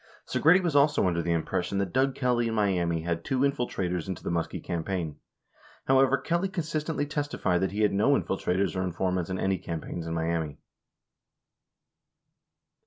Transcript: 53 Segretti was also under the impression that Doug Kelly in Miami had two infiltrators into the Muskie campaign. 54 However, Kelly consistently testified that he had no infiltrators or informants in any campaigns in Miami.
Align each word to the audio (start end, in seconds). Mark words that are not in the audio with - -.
53 0.25 0.41
Segretti 0.41 0.63
was 0.63 0.75
also 0.75 1.05
under 1.07 1.21
the 1.21 1.31
impression 1.31 1.77
that 1.77 1.93
Doug 1.93 2.15
Kelly 2.15 2.47
in 2.47 2.55
Miami 2.55 3.03
had 3.03 3.23
two 3.23 3.41
infiltrators 3.41 4.07
into 4.07 4.23
the 4.23 4.31
Muskie 4.31 4.59
campaign. 4.63 5.19
54 5.85 5.85
However, 5.95 6.17
Kelly 6.17 6.49
consistently 6.49 7.05
testified 7.05 7.61
that 7.61 7.69
he 7.71 7.81
had 7.81 7.93
no 7.93 8.13
infiltrators 8.13 8.75
or 8.75 8.81
informants 8.81 9.29
in 9.29 9.37
any 9.37 9.59
campaigns 9.59 10.07
in 10.07 10.15
Miami. 10.15 10.57